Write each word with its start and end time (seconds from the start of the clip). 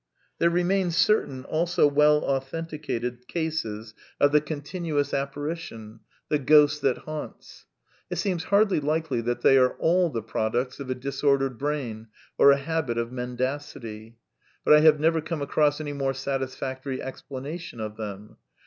There 0.39 0.49
remain 0.49 0.89
certain 0.89 1.45
(also 1.45 1.85
well 1.85 2.23
authenticated) 2.25 3.27
cases 3.27 3.93
of 4.19 4.31
the 4.31 4.41
continuous 4.41 5.13
apparition, 5.13 5.99
the 6.27 6.39
ghost 6.39 6.81
that 6.81 6.97
haunts. 6.97 7.67
It 8.09 8.15
seems 8.15 8.45
hardly 8.45 8.79
likely 8.79 9.21
that 9.21 9.41
they 9.41 9.59
are 9.59 9.73
all 9.77 10.09
the 10.09 10.23
products 10.23 10.79
of 10.79 10.89
a 10.89 10.95
disordered 10.95 11.59
brain 11.59 12.07
or 12.39 12.49
a 12.49 12.57
habit 12.57 12.97
of 12.97 13.11
mendacity. 13.11 14.17
But 14.65 14.73
I 14.73 14.79
have 14.79 14.99
never 14.99 15.21
come 15.21 15.43
across 15.43 15.79
any 15.79 15.93
more 15.93 16.15
satisfactory 16.15 16.99
explanation 16.99 17.79
of 17.79 17.95
them. 17.95 18.37